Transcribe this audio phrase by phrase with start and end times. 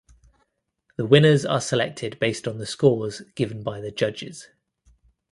[0.97, 4.47] The winners are selected based on the scores given by the judges.